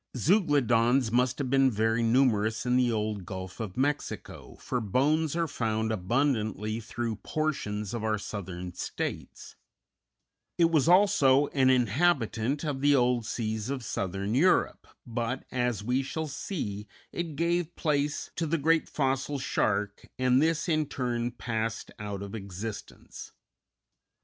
Zeuglodons 0.17 1.11
must 1.11 1.37
have 1.37 1.51
been 1.51 1.69
very 1.69 2.01
numerous 2.01 2.65
in 2.65 2.75
the 2.75 2.91
old 2.91 3.23
Gulf 3.23 3.59
of 3.59 3.77
Mexico, 3.77 4.55
for 4.55 4.81
bones 4.81 5.35
are 5.35 5.47
found 5.47 5.91
abundantly 5.91 6.79
through 6.79 7.17
portions 7.17 7.93
of 7.93 8.03
our 8.03 8.17
Southern 8.17 8.73
States; 8.73 9.55
it 10.57 10.71
was 10.71 10.89
also 10.89 11.49
an 11.49 11.69
inhabitant 11.69 12.63
of 12.63 12.81
the 12.81 12.95
old 12.95 13.27
seas 13.27 13.69
of 13.69 13.83
southern 13.85 14.33
Europe, 14.33 14.87
but, 15.05 15.45
as 15.51 15.83
we 15.83 16.01
shall 16.01 16.25
see, 16.27 16.87
it 17.11 17.35
gave 17.35 17.75
place 17.75 18.31
to 18.35 18.47
the 18.47 18.57
great 18.57 18.89
fossil 18.89 19.37
shark, 19.37 20.07
and 20.17 20.41
this 20.41 20.67
in 20.67 20.87
turn 20.87 21.29
passed 21.29 21.91
out 21.99 22.23
of 22.23 22.33
existence. 22.33 23.33